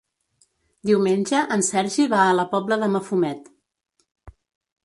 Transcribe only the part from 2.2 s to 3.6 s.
a la Pobla de Mafumet.